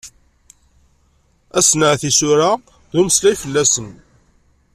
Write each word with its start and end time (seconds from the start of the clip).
Asenɛet 1.57 2.01
n 2.03 2.07
yisura, 2.07 2.51
d 2.91 2.93
umeslay 2.99 3.35
fell-asen. 3.41 3.89